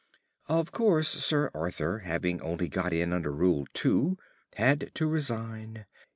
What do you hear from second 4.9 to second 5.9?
to resign.